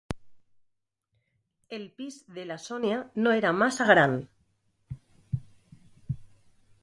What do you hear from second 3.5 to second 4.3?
massa gran.